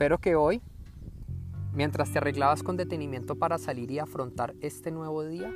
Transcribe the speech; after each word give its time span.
Espero 0.00 0.16
que 0.16 0.34
hoy, 0.34 0.62
mientras 1.74 2.10
te 2.10 2.16
arreglabas 2.16 2.62
con 2.62 2.78
detenimiento 2.78 3.36
para 3.36 3.58
salir 3.58 3.90
y 3.90 3.98
afrontar 3.98 4.54
este 4.62 4.90
nuevo 4.90 5.26
día, 5.26 5.52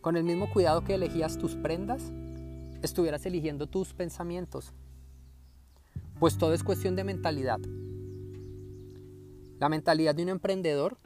con 0.00 0.16
el 0.16 0.24
mismo 0.24 0.48
cuidado 0.48 0.84
que 0.84 0.94
elegías 0.94 1.36
tus 1.36 1.54
prendas, 1.56 2.14
estuvieras 2.80 3.26
eligiendo 3.26 3.66
tus 3.66 3.92
pensamientos. 3.92 4.72
Pues 6.18 6.38
todo 6.38 6.54
es 6.54 6.64
cuestión 6.64 6.96
de 6.96 7.04
mentalidad. 7.04 7.60
La 9.58 9.68
mentalidad 9.68 10.14
de 10.14 10.22
un 10.22 10.30
emprendedor 10.30 10.96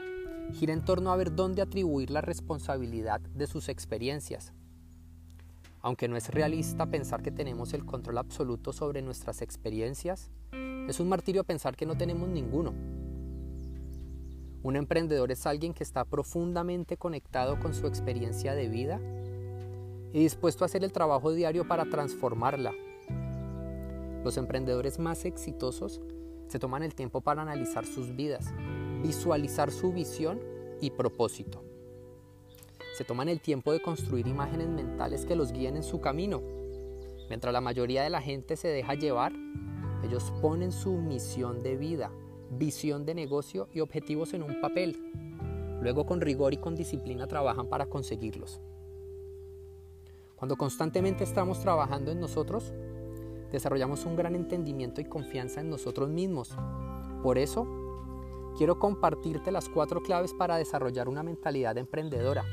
gira 0.52 0.72
en 0.72 0.84
torno 0.84 1.10
a 1.10 1.16
ver 1.16 1.34
dónde 1.34 1.62
atribuir 1.62 2.10
la 2.12 2.20
responsabilidad 2.20 3.20
de 3.20 3.48
sus 3.48 3.68
experiencias. 3.68 4.52
Aunque 5.86 6.08
no 6.08 6.16
es 6.16 6.30
realista 6.30 6.86
pensar 6.86 7.22
que 7.22 7.30
tenemos 7.30 7.72
el 7.72 7.84
control 7.84 8.18
absoluto 8.18 8.72
sobre 8.72 9.02
nuestras 9.02 9.40
experiencias, 9.40 10.32
es 10.88 10.98
un 10.98 11.08
martirio 11.08 11.44
pensar 11.44 11.76
que 11.76 11.86
no 11.86 11.96
tenemos 11.96 12.28
ninguno. 12.28 12.74
Un 14.64 14.74
emprendedor 14.74 15.30
es 15.30 15.46
alguien 15.46 15.72
que 15.72 15.84
está 15.84 16.04
profundamente 16.04 16.96
conectado 16.96 17.60
con 17.60 17.72
su 17.72 17.86
experiencia 17.86 18.56
de 18.56 18.66
vida 18.66 19.00
y 20.12 20.18
dispuesto 20.18 20.64
a 20.64 20.66
hacer 20.66 20.82
el 20.82 20.90
trabajo 20.90 21.30
diario 21.30 21.68
para 21.68 21.84
transformarla. 21.84 22.72
Los 24.24 24.38
emprendedores 24.38 24.98
más 24.98 25.24
exitosos 25.24 26.00
se 26.48 26.58
toman 26.58 26.82
el 26.82 26.96
tiempo 26.96 27.20
para 27.20 27.42
analizar 27.42 27.86
sus 27.86 28.16
vidas, 28.16 28.52
visualizar 29.04 29.70
su 29.70 29.92
visión 29.92 30.40
y 30.80 30.90
propósito. 30.90 31.65
Se 32.96 33.04
toman 33.04 33.28
el 33.28 33.42
tiempo 33.42 33.72
de 33.72 33.82
construir 33.82 34.26
imágenes 34.26 34.68
mentales 34.68 35.26
que 35.26 35.36
los 35.36 35.52
guíen 35.52 35.76
en 35.76 35.82
su 35.82 36.00
camino. 36.00 36.40
Mientras 37.28 37.52
la 37.52 37.60
mayoría 37.60 38.02
de 38.02 38.08
la 38.08 38.22
gente 38.22 38.56
se 38.56 38.68
deja 38.68 38.94
llevar 38.94 39.34
ellos 40.02 40.32
ponen 40.40 40.72
su 40.72 40.92
misión 40.92 41.62
de 41.62 41.76
vida, 41.76 42.10
visión 42.50 43.04
de 43.04 43.14
negocio 43.14 43.68
y 43.72 43.80
objetivos 43.80 44.34
en 44.34 44.44
un 44.44 44.60
papel. 44.60 44.96
Luego 45.82 46.06
con 46.06 46.20
rigor 46.20 46.54
y 46.54 46.58
con 46.58 46.74
disciplina 46.74 47.26
trabajan 47.26 47.68
para 47.68 47.86
conseguirlos. 47.86 48.60
Cuando 50.36 50.56
constantemente 50.56 51.24
estamos 51.24 51.60
trabajando 51.60 52.12
en 52.12 52.20
nosotros, 52.20 52.72
desarrollamos 53.50 54.06
un 54.06 54.16
gran 54.16 54.36
entendimiento 54.36 55.00
y 55.00 55.04
confianza 55.04 55.60
en 55.60 55.68
nosotros 55.68 56.08
mismos. 56.08 56.56
Por 57.22 57.36
eso, 57.36 57.66
quiero 58.56 58.78
compartirte 58.78 59.50
las 59.50 59.68
cuatro 59.68 60.02
claves 60.02 60.32
para 60.32 60.56
desarrollar 60.56 61.08
una 61.08 61.22
mentalidad 61.22 61.76
emprendedora 61.76 62.44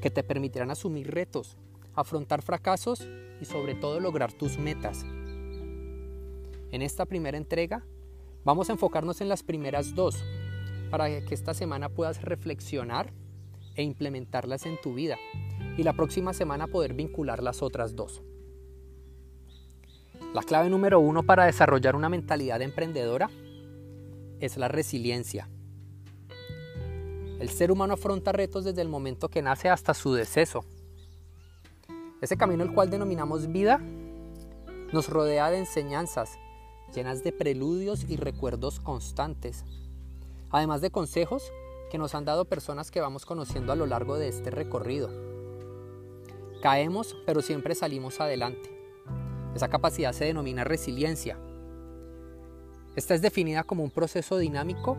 que 0.00 0.10
te 0.10 0.22
permitirán 0.22 0.70
asumir 0.70 1.10
retos, 1.10 1.56
afrontar 1.94 2.42
fracasos 2.42 3.06
y 3.40 3.44
sobre 3.44 3.74
todo 3.74 4.00
lograr 4.00 4.32
tus 4.32 4.58
metas. 4.58 5.04
En 6.72 6.82
esta 6.82 7.06
primera 7.06 7.38
entrega 7.38 7.84
vamos 8.44 8.68
a 8.68 8.72
enfocarnos 8.72 9.20
en 9.20 9.28
las 9.28 9.42
primeras 9.42 9.94
dos 9.94 10.22
para 10.90 11.08
que 11.24 11.34
esta 11.34 11.54
semana 11.54 11.88
puedas 11.88 12.22
reflexionar 12.22 13.12
e 13.74 13.82
implementarlas 13.82 14.66
en 14.66 14.80
tu 14.80 14.94
vida 14.94 15.16
y 15.76 15.82
la 15.82 15.92
próxima 15.92 16.32
semana 16.32 16.66
poder 16.66 16.94
vincular 16.94 17.42
las 17.42 17.62
otras 17.62 17.94
dos. 17.94 18.22
La 20.34 20.42
clave 20.42 20.68
número 20.70 21.00
uno 21.00 21.22
para 21.22 21.46
desarrollar 21.46 21.96
una 21.96 22.08
mentalidad 22.08 22.60
emprendedora 22.62 23.30
es 24.40 24.56
la 24.56 24.68
resiliencia. 24.68 25.48
El 27.38 27.50
ser 27.50 27.70
humano 27.70 27.94
afronta 27.94 28.32
retos 28.32 28.64
desde 28.64 28.80
el 28.80 28.88
momento 28.88 29.28
que 29.28 29.42
nace 29.42 29.68
hasta 29.68 29.92
su 29.92 30.14
deceso. 30.14 30.64
Ese 32.22 32.36
camino 32.38 32.64
el 32.64 32.72
cual 32.72 32.88
denominamos 32.88 33.52
vida 33.52 33.78
nos 34.92 35.10
rodea 35.10 35.50
de 35.50 35.58
enseñanzas 35.58 36.38
llenas 36.94 37.22
de 37.22 37.32
preludios 37.32 38.04
y 38.08 38.16
recuerdos 38.16 38.80
constantes, 38.80 39.64
además 40.50 40.80
de 40.80 40.90
consejos 40.90 41.52
que 41.90 41.98
nos 41.98 42.14
han 42.14 42.24
dado 42.24 42.46
personas 42.46 42.90
que 42.90 43.00
vamos 43.00 43.26
conociendo 43.26 43.72
a 43.72 43.76
lo 43.76 43.86
largo 43.86 44.16
de 44.16 44.28
este 44.28 44.50
recorrido. 44.50 45.10
Caemos, 46.62 47.16
pero 47.26 47.42
siempre 47.42 47.74
salimos 47.74 48.20
adelante. 48.20 48.70
Esa 49.54 49.68
capacidad 49.68 50.12
se 50.12 50.24
denomina 50.24 50.64
resiliencia. 50.64 51.38
Esta 52.94 53.14
es 53.14 53.20
definida 53.20 53.62
como 53.62 53.84
un 53.84 53.90
proceso 53.90 54.38
dinámico 54.38 54.96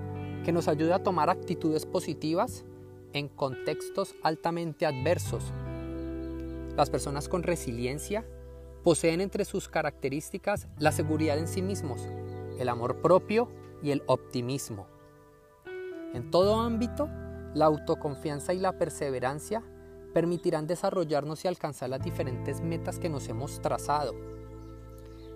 que 0.47 0.53
nos 0.53 0.69
ayuda 0.69 0.95
a 0.95 1.03
tomar 1.03 1.29
actitudes 1.29 1.85
positivas 1.85 2.63
en 3.11 3.27
contextos 3.27 4.15
altamente 4.23 4.85
adversos. 4.85 5.43
Las 6.77 6.89
personas 6.89 7.27
con 7.27 7.43
resiliencia 7.43 8.25
Poseen 8.81 9.19
entre 9.19 9.43
sus 9.43 9.67
características 9.67 10.69
la 10.79 10.93
seguridad 10.93 11.37
en 11.37 11.49
sí 11.49 11.61
mismos, 11.61 12.07
el 12.59 12.69
amor 12.69 13.01
propio 13.01 13.49
y 13.83 13.91
el 13.91 14.03
optimismo. 14.05 14.87
En 16.13 16.31
todo 16.31 16.61
ámbito, 16.61 17.09
la 17.53 17.65
autoconfianza 17.65 18.53
y 18.53 18.59
la 18.59 18.77
perseverancia 18.77 19.61
permitirán 20.13 20.65
desarrollarnos 20.65 21.43
y 21.43 21.49
alcanzar 21.49 21.89
las 21.89 22.01
diferentes 22.01 22.61
metas 22.61 22.99
que 22.99 23.09
nos 23.09 23.27
hemos 23.27 23.59
trazado. 23.59 24.13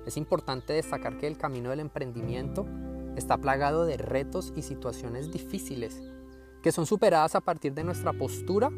Es 0.05 0.15
importante 0.15 0.71
destacar 0.71 1.17
que 1.17 1.27
el 1.27 1.37
camino 1.37 1.69
del 1.69 1.81
emprendimiento 1.81 2.65
está 3.15 3.37
plagado 3.37 3.85
de 3.85 3.97
retos 3.97 4.53
y 4.55 4.61
situaciones 4.61 5.31
difíciles, 5.31 6.01
que 6.61 6.71
son 6.71 6.85
superadas 6.85 7.35
a 7.35 7.41
partir 7.41 7.73
de 7.73 7.83
nuestra 7.83 8.13
postura 8.13 8.69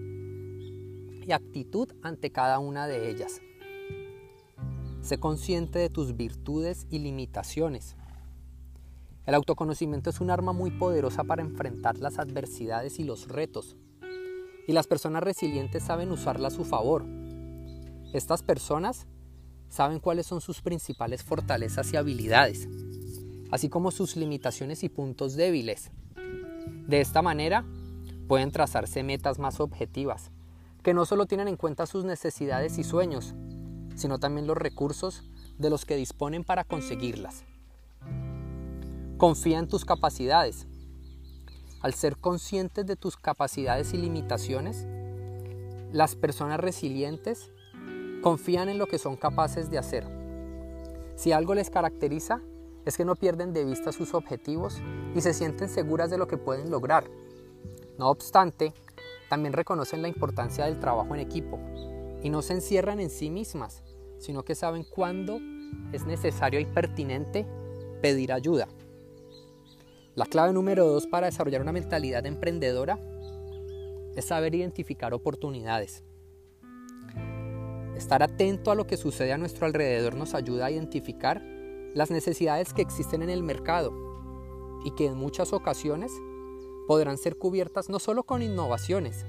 y 1.26 1.32
actitud 1.32 1.90
ante 2.02 2.32
cada 2.32 2.60
una 2.60 2.88
de 2.88 3.10
ellas. 3.10 3.42
Sé 5.02 5.18
consciente 5.18 5.80
de 5.80 5.90
tus 5.90 6.16
virtudes 6.16 6.88
y 6.90 7.00
limitaciones. 7.00 7.96
El 9.26 9.36
autoconocimiento 9.36 10.10
es 10.10 10.20
un 10.22 10.30
arma 10.30 10.54
muy 10.54 10.72
poderosa 10.72 11.24
para 11.24 11.42
enfrentar 11.42 11.98
las 11.98 12.20
adversidades 12.20 13.00
y 13.00 13.04
los 13.04 13.28
retos. 13.28 13.78
Y 14.68 14.74
las 14.74 14.88
personas 14.88 15.24
resilientes 15.24 15.84
saben 15.84 16.12
usarla 16.12 16.50
a 16.50 16.52
su 16.52 16.64
favor. 16.64 17.06
Estas 18.14 18.44
personas 18.44 19.08
saben 19.70 20.00
cuáles 20.00 20.26
son 20.26 20.40
sus 20.40 20.62
principales 20.62 21.24
fortalezas 21.24 21.92
y 21.92 21.98
habilidades, 21.98 22.68
así 23.54 23.70
como 23.70 23.92
sus 23.92 24.16
limitaciones 24.16 24.84
y 24.84 24.90
puntos 24.90 25.36
débiles. 25.36 25.92
De 26.88 27.02
esta 27.02 27.22
manera, 27.22 27.64
pueden 28.28 28.52
trazarse 28.52 29.04
metas 29.04 29.38
más 29.38 29.60
objetivas, 29.60 30.32
que 30.82 30.96
no 30.96 31.06
solo 31.06 31.28
tienen 31.28 31.48
en 31.48 31.56
cuenta 31.56 31.86
sus 31.86 32.04
necesidades 32.04 32.80
y 32.80 32.84
sueños, 32.84 33.36
sino 33.96 34.18
también 34.18 34.48
los 34.48 34.58
recursos 34.58 35.22
de 35.60 35.70
los 35.70 35.86
que 35.86 35.96
disponen 35.96 36.44
para 36.44 36.64
conseguirlas. 36.64 37.44
Confía 39.18 39.60
en 39.60 39.68
tus 39.68 39.86
capacidades. 39.86 40.66
Al 41.82 41.94
ser 41.94 42.18
conscientes 42.18 42.88
de 42.88 42.96
tus 42.96 43.18
capacidades 43.18 43.94
y 43.94 43.98
limitaciones, 43.98 44.88
las 45.92 46.16
personas 46.16 46.60
resilientes 46.60 47.52
confían 48.24 48.70
en 48.70 48.80
lo 48.80 48.88
que 48.88 48.98
son 48.98 49.16
capaces 49.16 49.70
de 49.70 49.78
hacer. 49.78 50.08
Si 51.16 51.32
algo 51.32 51.54
les 51.54 51.70
caracteriza, 51.70 52.42
es 52.86 52.98
que 52.98 53.06
no 53.06 53.16
pierden 53.16 53.54
de 53.54 53.66
vista 53.66 53.92
sus 53.92 54.14
objetivos 54.14 54.82
y 55.16 55.22
se 55.22 55.34
sienten 55.34 55.70
seguras 55.70 56.10
de 56.10 56.18
lo 56.18 56.28
que 56.28 56.38
pueden 56.38 56.70
lograr. 56.70 57.06
No 57.98 58.10
obstante, 58.10 58.74
también 59.30 59.54
reconocen 59.54 60.02
la 60.02 60.08
importancia 60.08 60.66
del 60.66 60.80
trabajo 60.80 61.16
en 61.16 61.22
equipo 61.22 61.60
y 62.22 62.30
no 62.30 62.42
se 62.42 62.54
encierran 62.54 63.00
en 63.00 63.10
sí 63.10 63.30
mismas, 63.30 63.84
sino 64.20 64.44
que 64.44 64.56
saben 64.56 64.84
cuándo 64.84 65.40
es 65.92 66.06
necesario 66.06 66.60
y 66.60 66.66
pertinente 66.66 67.46
pedir 68.02 68.32
ayuda. 68.32 68.68
La 70.16 70.26
clave 70.26 70.54
número 70.54 70.86
dos 70.86 71.08
para 71.08 71.28
desarrollar 71.28 71.62
una 71.62 71.72
mentalidad 71.72 72.26
emprendedora 72.26 73.00
es 74.16 74.26
saber 74.26 74.54
identificar 74.56 75.14
oportunidades. 75.14 76.04
Estar 77.96 78.24
atento 78.24 78.72
a 78.72 78.76
lo 78.76 78.86
que 78.86 78.98
sucede 78.98 79.34
a 79.34 79.38
nuestro 79.38 79.66
alrededor 79.66 80.16
nos 80.16 80.34
ayuda 80.34 80.68
a 80.68 80.72
identificar 80.72 81.42
las 81.94 82.12
necesidades 82.12 82.74
que 82.74 82.82
existen 82.82 83.22
en 83.22 83.30
el 83.30 83.44
mercado 83.44 83.94
y 84.84 84.92
que 84.92 85.08
en 85.08 85.16
muchas 85.16 85.54
ocasiones 85.54 86.12
podrán 86.88 87.18
ser 87.18 87.38
cubiertas 87.38 87.90
no 87.90 88.00
solo 88.00 88.24
con 88.24 88.42
innovaciones, 88.42 89.26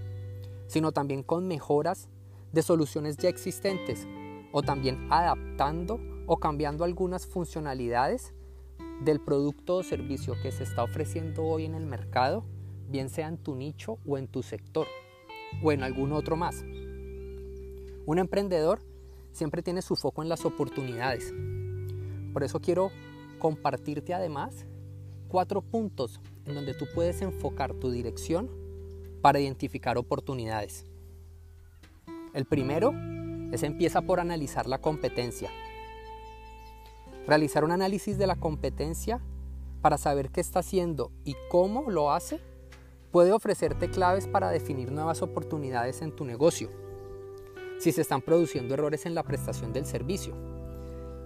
sino 0.66 0.92
también 0.92 1.22
con 1.22 1.46
mejoras 1.46 2.08
de 2.52 2.62
soluciones 2.62 3.16
ya 3.16 3.28
existentes 3.28 4.06
o 4.52 4.62
también 4.62 5.08
adaptando 5.10 6.00
o 6.26 6.38
cambiando 6.38 6.84
algunas 6.84 7.26
funcionalidades 7.26 8.34
del 9.02 9.20
producto 9.20 9.76
o 9.76 9.82
servicio 9.82 10.34
que 10.42 10.52
se 10.52 10.64
está 10.64 10.82
ofreciendo 10.82 11.44
hoy 11.44 11.64
en 11.64 11.74
el 11.74 11.86
mercado, 11.86 12.44
bien 12.88 13.08
sea 13.08 13.28
en 13.28 13.38
tu 13.38 13.54
nicho 13.54 13.98
o 14.06 14.18
en 14.18 14.28
tu 14.28 14.42
sector 14.42 14.86
o 15.62 15.72
en 15.72 15.82
algún 15.82 16.12
otro 16.12 16.36
más. 16.36 16.64
Un 18.06 18.18
emprendedor 18.18 18.80
siempre 19.32 19.62
tiene 19.62 19.82
su 19.82 19.96
foco 19.96 20.22
en 20.22 20.28
las 20.28 20.44
oportunidades. 20.44 21.32
Por 22.34 22.42
eso 22.42 22.60
quiero 22.60 22.90
compartirte 23.38 24.12
además 24.12 24.66
cuatro 25.28 25.62
puntos 25.62 26.20
en 26.44 26.56
donde 26.56 26.74
tú 26.74 26.86
puedes 26.92 27.22
enfocar 27.22 27.72
tu 27.74 27.90
dirección 27.90 28.50
para 29.22 29.38
identificar 29.38 29.96
oportunidades. 29.96 30.84
El 32.34 32.44
primero 32.44 32.92
es 33.52 33.62
empieza 33.62 34.02
por 34.02 34.18
analizar 34.18 34.66
la 34.66 34.80
competencia. 34.80 35.48
Realizar 37.26 37.64
un 37.64 37.70
análisis 37.70 38.18
de 38.18 38.26
la 38.26 38.34
competencia 38.34 39.20
para 39.80 39.96
saber 39.96 40.30
qué 40.30 40.40
está 40.40 40.58
haciendo 40.58 41.12
y 41.24 41.36
cómo 41.48 41.88
lo 41.88 42.10
hace, 42.10 42.40
puede 43.12 43.30
ofrecerte 43.30 43.90
claves 43.90 44.26
para 44.26 44.50
definir 44.50 44.90
nuevas 44.90 45.22
oportunidades 45.22 46.02
en 46.02 46.10
tu 46.10 46.24
negocio. 46.24 46.68
Si 47.78 47.92
se 47.92 48.00
están 48.00 48.22
produciendo 48.22 48.74
errores 48.74 49.06
en 49.06 49.14
la 49.14 49.22
prestación 49.22 49.72
del 49.72 49.86
servicio, 49.86 50.53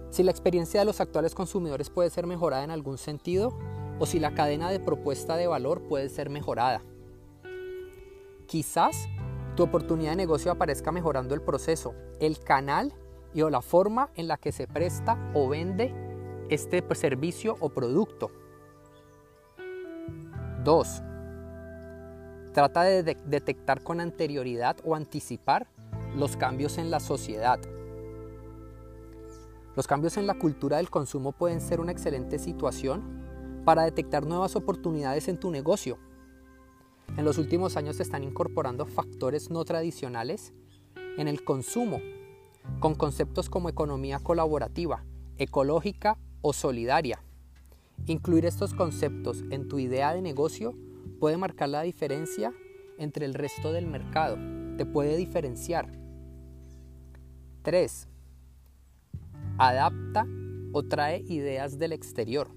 si 0.09 0.23
la 0.23 0.31
experiencia 0.31 0.79
de 0.79 0.85
los 0.85 1.01
actuales 1.01 1.35
consumidores 1.35 1.89
puede 1.89 2.09
ser 2.09 2.25
mejorada 2.25 2.63
en 2.63 2.71
algún 2.71 2.97
sentido 2.97 3.57
o 3.99 4.05
si 4.05 4.19
la 4.19 4.33
cadena 4.33 4.71
de 4.71 4.79
propuesta 4.79 5.35
de 5.35 5.47
valor 5.47 5.81
puede 5.83 6.09
ser 6.09 6.29
mejorada. 6.29 6.81
Quizás 8.47 9.07
tu 9.55 9.63
oportunidad 9.63 10.11
de 10.11 10.17
negocio 10.17 10.51
aparezca 10.51 10.91
mejorando 10.91 11.35
el 11.35 11.41
proceso, 11.41 11.93
el 12.19 12.39
canal 12.39 12.93
y 13.33 13.41
o 13.41 13.49
la 13.49 13.61
forma 13.61 14.09
en 14.15 14.27
la 14.27 14.37
que 14.37 14.51
se 14.51 14.67
presta 14.67 15.17
o 15.33 15.49
vende 15.49 15.93
este 16.49 16.83
servicio 16.95 17.57
o 17.59 17.69
producto. 17.69 18.31
2. 20.63 21.03
Trata 22.53 22.83
de 22.83 23.03
detectar 23.03 23.83
con 23.83 23.99
anterioridad 23.99 24.77
o 24.83 24.95
anticipar 24.95 25.67
los 26.15 26.35
cambios 26.37 26.77
en 26.77 26.89
la 26.89 26.99
sociedad. 26.99 27.59
Los 29.79 29.87
cambios 29.87 30.17
en 30.17 30.27
la 30.27 30.33
cultura 30.37 30.75
del 30.75 30.89
consumo 30.89 31.31
pueden 31.31 31.61
ser 31.61 31.79
una 31.79 31.93
excelente 31.93 32.37
situación 32.37 33.63
para 33.63 33.83
detectar 33.83 34.25
nuevas 34.25 34.57
oportunidades 34.57 35.29
en 35.29 35.39
tu 35.39 35.51
negocio. 35.51 35.97
En 37.15 37.23
los 37.23 37.37
últimos 37.37 37.77
años 37.77 37.95
se 37.95 38.03
están 38.03 38.25
incorporando 38.25 38.85
factores 38.85 39.49
no 39.49 39.63
tradicionales 39.63 40.51
en 41.17 41.29
el 41.29 41.45
consumo, 41.45 42.01
con 42.81 42.93
conceptos 42.93 43.49
como 43.49 43.69
economía 43.69 44.19
colaborativa, 44.19 45.05
ecológica 45.37 46.17
o 46.41 46.51
solidaria. 46.51 47.23
Incluir 48.05 48.45
estos 48.45 48.73
conceptos 48.73 49.45
en 49.49 49.69
tu 49.69 49.79
idea 49.79 50.13
de 50.13 50.21
negocio 50.21 50.75
puede 51.21 51.37
marcar 51.37 51.69
la 51.69 51.83
diferencia 51.83 52.51
entre 52.97 53.25
el 53.25 53.33
resto 53.33 53.71
del 53.71 53.87
mercado, 53.87 54.37
te 54.75 54.85
puede 54.85 55.15
diferenciar. 55.15 55.89
3 57.61 58.09
adapta 59.59 60.25
o 60.71 60.83
trae 60.83 61.19
ideas 61.27 61.77
del 61.77 61.91
exterior. 61.91 62.49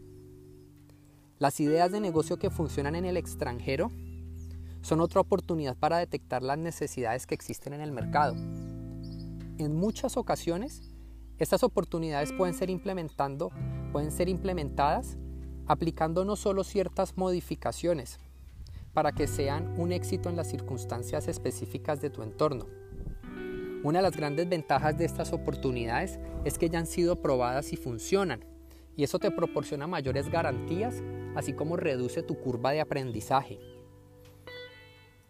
Las 1.39 1.59
ideas 1.59 1.91
de 1.91 2.01
negocio 2.01 2.39
que 2.39 2.49
funcionan 2.49 2.95
en 2.95 3.05
el 3.05 3.17
extranjero 3.17 3.91
son 4.83 5.01
otra 5.01 5.21
oportunidad 5.21 5.77
para 5.77 5.99
detectar 5.99 6.45
las 6.45 6.59
necesidades 6.59 7.27
que 7.27 7.35
existen 7.35 7.73
en 7.73 7.81
el 7.81 7.91
mercado. 7.91 8.35
En 9.59 9.75
muchas 9.75 10.17
ocasiones, 10.17 10.95
estas 11.39 11.65
oportunidades 11.65 12.33
pueden 12.33 12.55
ser, 12.55 12.71
implementando, 12.71 13.51
pueden 13.91 14.13
ser 14.13 14.29
implementadas 14.29 15.19
aplicando 15.67 16.25
no 16.25 16.37
solo 16.37 16.63
ciertas 16.63 17.17
modificaciones 17.17 18.21
para 18.93 19.11
que 19.11 19.27
sean 19.27 19.75
un 19.77 19.91
éxito 19.91 20.29
en 20.29 20.37
las 20.37 20.49
circunstancias 20.49 21.27
específicas 21.27 22.01
de 22.01 22.11
tu 22.11 22.23
entorno, 22.23 22.67
una 23.83 23.99
de 23.99 24.03
las 24.03 24.17
grandes 24.17 24.49
ventajas 24.49 24.97
de 24.97 25.05
estas 25.05 25.33
oportunidades 25.33 26.21
es 26.45 26.59
que 26.59 26.69
ya 26.69 26.79
han 26.79 26.87
sido 26.87 27.21
probadas 27.21 27.73
y 27.73 27.77
funcionan, 27.77 28.45
y 28.97 29.05
eso 29.05 29.19
te 29.19 29.31
proporciona 29.31 29.87
mayores 29.87 30.29
garantías, 30.29 31.03
así 31.35 31.53
como 31.53 31.77
reduce 31.77 32.23
tu 32.23 32.39
curva 32.39 32.73
de 32.73 32.81
aprendizaje. 32.81 33.59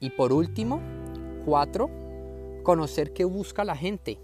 Y 0.01 0.11
por 0.11 0.33
último, 0.33 0.81
cuatro, 1.45 1.89
conocer 2.63 3.13
qué 3.13 3.25
busca 3.25 3.65
la 3.65 3.77
gente. 3.77 4.19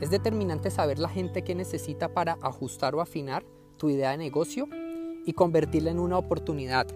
Es 0.00 0.10
determinante 0.10 0.70
saber 0.70 0.98
la 0.98 1.08
gente 1.08 1.42
que 1.42 1.54
necesita 1.54 2.12
para 2.12 2.38
ajustar 2.42 2.94
o 2.94 3.00
afinar 3.00 3.44
tu 3.78 3.90
idea 3.90 4.10
de 4.10 4.18
negocio 4.18 4.68
y 5.24 5.32
convertirla 5.32 5.90
en 5.90 5.98
una 5.98 6.18
oportunidad. 6.18 6.86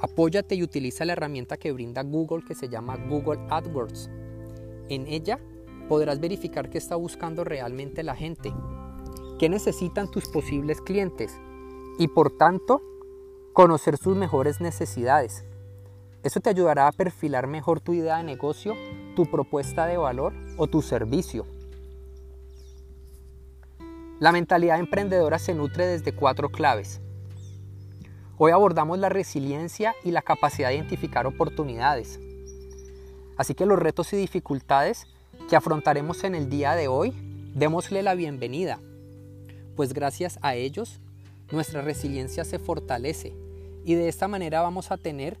Apóyate 0.00 0.54
y 0.54 0.62
utiliza 0.62 1.04
la 1.04 1.12
herramienta 1.12 1.56
que 1.56 1.72
brinda 1.72 2.02
Google 2.02 2.44
que 2.46 2.54
se 2.54 2.68
llama 2.68 2.96
Google 3.08 3.40
AdWords. 3.50 4.10
En 4.88 5.06
ella 5.06 5.40
podrás 5.88 6.20
verificar 6.20 6.70
qué 6.70 6.78
está 6.78 6.96
buscando 6.96 7.44
realmente 7.44 8.02
la 8.02 8.14
gente, 8.14 8.52
qué 9.38 9.48
necesitan 9.48 10.10
tus 10.10 10.28
posibles 10.28 10.80
clientes 10.80 11.34
y 11.98 12.08
por 12.08 12.36
tanto 12.36 12.82
conocer 13.52 13.96
sus 13.96 14.16
mejores 14.16 14.60
necesidades. 14.60 15.44
Eso 16.22 16.40
te 16.40 16.50
ayudará 16.50 16.88
a 16.88 16.92
perfilar 16.92 17.46
mejor 17.46 17.80
tu 17.80 17.92
idea 17.92 18.16
de 18.16 18.24
negocio, 18.24 18.74
tu 19.14 19.26
propuesta 19.30 19.86
de 19.86 19.96
valor 19.96 20.32
o 20.56 20.66
tu 20.66 20.82
servicio. 20.82 21.46
La 24.20 24.32
mentalidad 24.32 24.78
emprendedora 24.78 25.38
se 25.38 25.54
nutre 25.54 25.86
desde 25.86 26.14
cuatro 26.14 26.48
claves. 26.48 27.00
Hoy 28.36 28.50
abordamos 28.50 28.98
la 28.98 29.08
resiliencia 29.08 29.94
y 30.02 30.10
la 30.10 30.20
capacidad 30.20 30.70
de 30.70 30.74
identificar 30.74 31.24
oportunidades. 31.24 32.18
Así 33.36 33.54
que 33.54 33.64
los 33.64 33.78
retos 33.78 34.12
y 34.12 34.16
dificultades 34.16 35.06
que 35.48 35.54
afrontaremos 35.54 36.24
en 36.24 36.34
el 36.34 36.50
día 36.50 36.74
de 36.74 36.88
hoy, 36.88 37.12
démosle 37.54 38.02
la 38.02 38.16
bienvenida, 38.16 38.80
pues 39.76 39.94
gracias 39.94 40.40
a 40.42 40.56
ellos 40.56 40.98
nuestra 41.52 41.82
resiliencia 41.82 42.44
se 42.44 42.58
fortalece 42.58 43.32
y 43.84 43.94
de 43.94 44.08
esta 44.08 44.26
manera 44.26 44.62
vamos 44.62 44.90
a 44.90 44.96
tener 44.96 45.38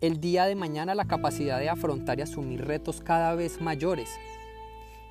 el 0.00 0.20
día 0.20 0.46
de 0.46 0.54
mañana 0.54 0.94
la 0.94 1.04
capacidad 1.04 1.58
de 1.58 1.68
afrontar 1.68 2.18
y 2.18 2.22
asumir 2.22 2.64
retos 2.64 3.02
cada 3.02 3.34
vez 3.34 3.60
mayores. 3.60 4.08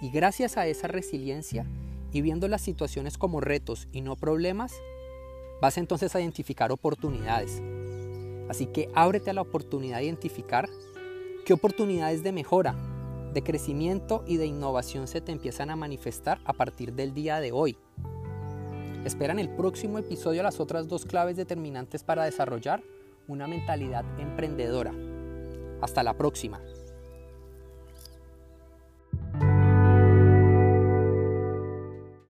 Y 0.02 0.10
gracias 0.10 0.58
a 0.58 0.66
esa 0.66 0.88
resiliencia 0.88 1.68
y 2.12 2.22
viendo 2.22 2.48
las 2.48 2.62
situaciones 2.62 3.19
como 3.19 3.42
retos 3.42 3.88
y 3.92 4.02
no 4.02 4.16
problemas, 4.16 4.74
Vas 5.63 5.77
entonces 5.77 6.13
a 6.13 6.19
identificar 6.19 6.74
oportunidades. 6.74 7.62
Así 8.50 8.65
que 8.65 8.89
ábrete 8.94 9.30
a 9.30 9.33
la 9.33 9.44
oportunidad 9.44 10.00
de 10.00 10.04
identificar 10.04 10.68
qué 11.45 11.54
oportunidades 11.54 12.21
de 12.21 12.33
mejora, 12.33 12.75
de 13.33 13.44
crecimiento 13.44 14.25
y 14.27 14.36
de 14.36 14.45
innovación 14.45 15.07
se 15.07 15.21
te 15.21 15.31
empiezan 15.31 15.69
a 15.69 15.77
manifestar 15.77 16.42
a 16.44 16.51
partir 16.51 16.92
del 16.92 17.13
día 17.13 17.39
de 17.39 17.54
hoy. 17.54 17.77
Espera 19.06 19.31
en 19.31 19.39
el 19.39 19.56
próximo 19.56 20.00
episodio 20.00 20.44
las 20.44 20.60
otras 20.60 20.89
dos 20.89 21.06
claves 21.06 21.38
determinantes 21.38 22.04
para 22.04 22.25
desarrollar 22.25 22.83
una 23.30 23.48
mentalidad 23.48 24.04
emprendedora. 24.19 24.94
Hasta 25.81 26.04
la 26.04 26.18
próxima. 26.18 26.59